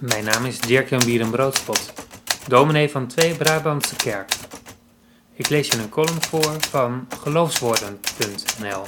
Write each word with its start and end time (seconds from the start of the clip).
Mijn 0.00 0.24
naam 0.24 0.44
is 0.44 0.60
Dirk-Jan 0.60 1.04
Bierenbroodspot, 1.04 1.92
dominee 2.48 2.90
van 2.90 3.06
Twee 3.06 3.36
Brabantse 3.36 3.96
Kerk. 3.96 4.32
Ik 5.32 5.48
lees 5.48 5.68
je 5.68 5.78
een 5.78 5.88
column 5.88 6.22
voor 6.22 6.60
van 6.60 7.06
geloofswoorden.nl. 7.20 8.82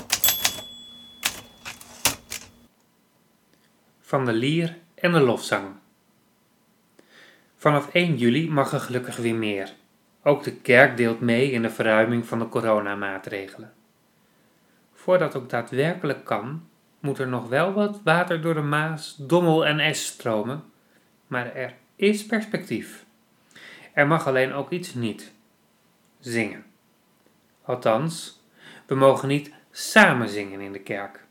Van 4.00 4.24
de 4.24 4.32
lier 4.32 4.76
en 4.94 5.12
de 5.12 5.20
lofzang. 5.20 5.66
Vanaf 7.56 7.88
1 7.92 8.16
juli 8.16 8.50
mag 8.50 8.72
er 8.72 8.80
gelukkig 8.80 9.16
weer 9.16 9.34
meer. 9.34 9.72
Ook 10.22 10.42
de 10.42 10.54
kerk 10.54 10.96
deelt 10.96 11.20
mee 11.20 11.50
in 11.50 11.62
de 11.62 11.70
verruiming 11.70 12.26
van 12.26 12.38
de 12.38 12.48
coronamaatregelen. 12.48 13.72
Voordat 14.94 15.36
ook 15.36 15.50
daadwerkelijk 15.50 16.24
kan, 16.24 16.68
moet 17.00 17.18
er 17.18 17.28
nog 17.28 17.48
wel 17.48 17.72
wat 17.72 18.00
water 18.04 18.40
door 18.40 18.54
de 18.54 18.60
Maas, 18.60 19.16
Dommel 19.18 19.66
en 19.66 19.80
Es 19.80 20.06
stromen, 20.06 20.69
maar 21.30 21.54
er 21.54 21.74
is 21.96 22.26
perspectief. 22.26 23.04
Er 23.92 24.06
mag 24.06 24.26
alleen 24.26 24.52
ook 24.52 24.70
iets 24.70 24.94
niet: 24.94 25.32
zingen. 26.18 26.64
Althans, 27.62 28.42
we 28.86 28.94
mogen 28.94 29.28
niet 29.28 29.52
samen 29.70 30.28
zingen 30.28 30.60
in 30.60 30.72
de 30.72 30.80
kerk. 30.80 31.24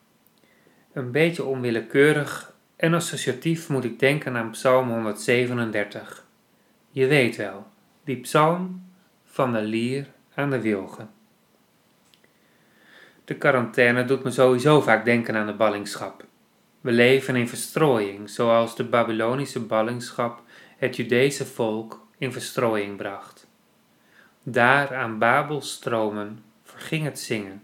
Een 0.94 1.12
beetje 1.12 1.44
onwillekeurig 1.44 2.54
en 2.76 2.94
associatief 2.94 3.70
moet 3.70 3.84
ik 3.84 4.00
denken 4.00 4.36
aan 4.36 4.52
Psalm 4.52 4.90
137. 4.90 6.26
Je 6.90 7.08
weet 7.08 7.36
wel, 7.36 7.68
die 8.04 8.20
psalm 8.20 8.92
van 9.26 9.54
de 9.54 9.62
lier 9.62 10.08
aan 10.34 10.50
de 10.50 10.62
wilgen. 10.62 11.10
De 13.26 13.36
quarantaine 13.36 14.06
doet 14.06 14.24
me 14.24 14.32
sowieso 14.32 14.82
vaak 14.82 15.06
denken 15.06 15.36
aan 15.36 15.48
de 15.48 15.54
ballingschap. 15.54 16.28
We 16.82 16.92
leven 16.92 17.36
in 17.36 17.48
verstrooiing, 17.48 18.30
zoals 18.30 18.76
de 18.76 18.84
Babylonische 18.84 19.60
ballingschap 19.60 20.42
het 20.78 20.96
Judese 20.96 21.46
volk 21.46 22.06
in 22.18 22.32
verstrooiing 22.32 22.98
bracht. 22.98 23.48
Daar 24.44 24.96
aan 24.96 25.18
Babelstromen 25.18 26.44
verging 26.64 27.04
het 27.04 27.20
zingen. 27.20 27.64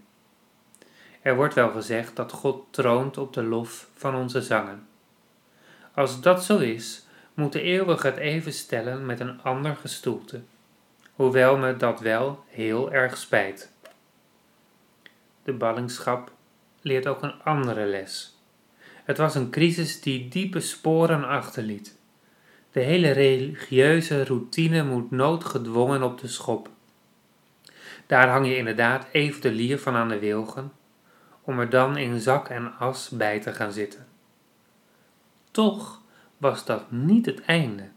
Er 1.22 1.36
wordt 1.36 1.54
wel 1.54 1.70
gezegd 1.70 2.16
dat 2.16 2.32
God 2.32 2.64
troont 2.70 3.18
op 3.18 3.32
de 3.32 3.42
lof 3.42 3.88
van 3.94 4.14
onze 4.14 4.42
zangen. 4.42 4.86
Als 5.94 6.20
dat 6.20 6.44
zo 6.44 6.58
is, 6.58 7.06
moet 7.34 7.52
de 7.52 7.60
eeuwige 7.60 8.06
het 8.06 8.16
even 8.16 8.52
stellen 8.52 9.06
met 9.06 9.20
een 9.20 9.42
ander 9.42 9.76
gestoelte, 9.76 10.42
hoewel 11.12 11.56
me 11.56 11.76
dat 11.76 12.00
wel 12.00 12.44
heel 12.46 12.92
erg 12.92 13.16
spijt. 13.16 13.72
De 15.42 15.52
ballingschap 15.52 16.32
leert 16.80 17.06
ook 17.06 17.22
een 17.22 17.42
andere 17.42 17.84
les. 17.84 18.35
Het 19.06 19.18
was 19.18 19.34
een 19.34 19.50
crisis 19.50 20.00
die 20.00 20.28
diepe 20.28 20.60
sporen 20.60 21.28
achterliet. 21.28 21.98
De 22.70 22.80
hele 22.80 23.10
religieuze 23.10 24.24
routine 24.24 24.84
moet 24.84 25.10
noodgedwongen 25.10 26.02
op 26.02 26.20
de 26.20 26.28
schop. 26.28 26.68
Daar 28.06 28.28
hang 28.28 28.46
je 28.46 28.56
inderdaad 28.56 29.06
even 29.12 29.40
de 29.40 29.52
lier 29.52 29.78
van 29.78 29.94
aan 29.94 30.08
de 30.08 30.18
wilgen, 30.18 30.72
om 31.42 31.60
er 31.60 31.70
dan 31.70 31.96
in 31.96 32.20
zak 32.20 32.48
en 32.48 32.78
as 32.78 33.08
bij 33.08 33.40
te 33.40 33.52
gaan 33.52 33.72
zitten. 33.72 34.06
Toch 35.50 36.02
was 36.36 36.64
dat 36.64 36.90
niet 36.90 37.26
het 37.26 37.40
einde. 37.40 37.88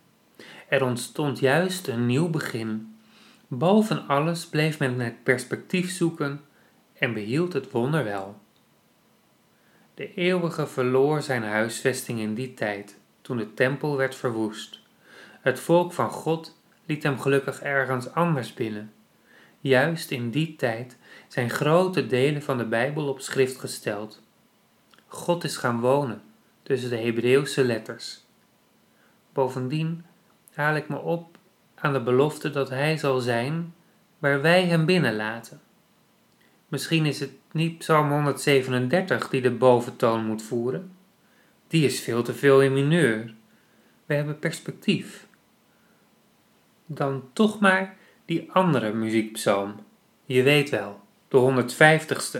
Er 0.67 0.83
ontstond 0.83 1.39
juist 1.39 1.87
een 1.87 2.05
nieuw 2.05 2.29
begin. 2.29 2.95
Boven 3.47 4.07
alles 4.07 4.47
bleef 4.47 4.79
men 4.79 4.99
het 4.99 5.23
perspectief 5.23 5.91
zoeken 5.91 6.41
en 6.93 7.13
behield 7.13 7.53
het 7.53 7.71
wonder 7.71 8.03
wel. 8.03 8.39
De 9.99 10.13
eeuwige 10.13 10.67
verloor 10.67 11.21
zijn 11.21 11.43
huisvesting 11.43 12.19
in 12.19 12.33
die 12.33 12.53
tijd, 12.53 12.97
toen 13.21 13.37
de 13.37 13.53
tempel 13.53 13.97
werd 13.97 14.15
verwoest. 14.15 14.79
Het 15.41 15.59
volk 15.59 15.93
van 15.93 16.09
God 16.09 16.57
liet 16.85 17.03
hem 17.03 17.19
gelukkig 17.19 17.61
ergens 17.61 18.13
anders 18.13 18.53
binnen. 18.53 18.93
Juist 19.59 20.11
in 20.11 20.29
die 20.29 20.55
tijd 20.55 20.97
zijn 21.27 21.49
grote 21.49 22.07
delen 22.07 22.41
van 22.41 22.57
de 22.57 22.65
Bijbel 22.65 23.07
op 23.07 23.19
schrift 23.19 23.59
gesteld. 23.59 24.21
God 25.07 25.43
is 25.43 25.57
gaan 25.57 25.79
wonen 25.79 26.21
tussen 26.63 26.89
de 26.89 26.97
Hebreeuwse 26.97 27.63
letters. 27.63 28.23
Bovendien 29.33 30.05
haal 30.53 30.75
ik 30.75 30.89
me 30.89 30.97
op 30.97 31.37
aan 31.75 31.93
de 31.93 32.01
belofte 32.01 32.49
dat 32.49 32.69
Hij 32.69 32.97
zal 32.97 33.19
zijn 33.19 33.73
waar 34.19 34.41
wij 34.41 34.65
Hem 34.65 34.85
binnenlaten. 34.85 35.61
Misschien 36.69 37.05
is 37.05 37.19
het 37.19 37.31
niet 37.51 37.77
Psalm 37.77 38.11
137 38.11 39.29
die 39.29 39.41
de 39.41 39.51
boventoon 39.51 40.25
moet 40.25 40.41
voeren. 40.41 40.91
Die 41.67 41.85
is 41.85 42.01
veel 42.01 42.23
te 42.23 42.33
veel 42.33 42.61
in 42.61 42.73
mineur. 42.73 43.33
We 44.05 44.13
hebben 44.13 44.39
perspectief. 44.39 45.27
Dan 46.85 47.29
toch 47.33 47.59
maar 47.59 47.97
die 48.25 48.51
andere 48.51 48.93
muziekpsalm. 48.93 49.75
Je 50.25 50.43
weet 50.43 50.69
wel, 50.69 51.01
de 51.27 51.37
150ste. 51.37 52.39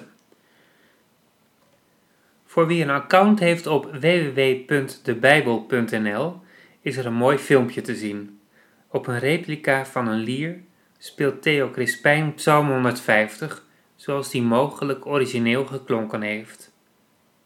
Voor 2.45 2.67
wie 2.67 2.83
een 2.83 2.89
account 2.89 3.39
heeft 3.39 3.67
op 3.67 3.85
www.debijbel.nl 3.85 6.41
is 6.81 6.97
er 6.97 7.05
een 7.05 7.13
mooi 7.13 7.37
filmpje 7.37 7.81
te 7.81 7.95
zien. 7.95 8.39
Op 8.87 9.07
een 9.07 9.19
replica 9.19 9.85
van 9.85 10.07
een 10.07 10.19
lier 10.19 10.59
speelt 10.97 11.41
Theo 11.41 11.71
Crispijn 11.71 12.33
Psalm 12.33 12.67
150 12.67 13.67
zoals 13.99 14.29
die 14.29 14.41
mogelijk 14.41 15.05
origineel 15.05 15.65
geklonken 15.65 16.21
heeft. 16.21 16.71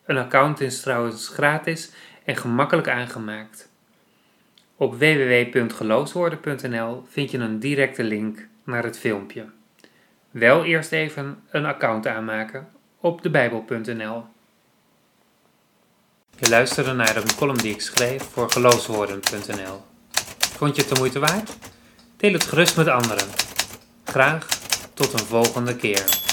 Een 0.06 0.18
account 0.18 0.62
is 0.62 0.82
trouwens 0.82 1.28
gratis 1.28 1.92
en 2.24 2.36
gemakkelijk 2.36 2.88
aangemaakt. 2.88 3.70
Op 4.76 4.94
www.geloofswoorden.nl 4.94 7.06
vind 7.10 7.32
je 7.32 7.38
een 7.38 7.60
directe 7.60 8.04
link 8.04 8.48
naar 8.64 8.84
het 8.84 9.00
filmpje. 9.00 9.46
Wel 10.32 10.64
eerst 10.64 10.92
even 10.92 11.44
een 11.50 11.66
account 11.66 12.08
aanmaken 12.08 12.68
op 13.00 13.22
debijbel.nl. 13.22 14.24
Je 16.38 16.50
luisterde 16.50 16.94
naar 16.94 17.16
een 17.16 17.36
column 17.36 17.58
die 17.58 17.74
ik 17.74 17.82
schreef 17.82 18.24
voor 18.24 18.52
geloofswoorden.nl. 18.52 19.82
Vond 20.40 20.76
je 20.76 20.82
het 20.82 20.94
de 20.94 21.00
moeite 21.00 21.20
waard? 21.20 21.58
Deel 22.18 22.34
het 22.34 22.44
gerust 22.44 22.78
met 22.78 22.88
anderen. 22.88 23.28
Graag 24.04 24.48
tot 24.94 25.14
een 25.14 25.26
volgende 25.26 25.76
keer. 25.76 26.33